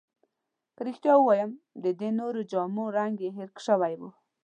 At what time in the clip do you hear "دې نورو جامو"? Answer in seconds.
1.99-2.83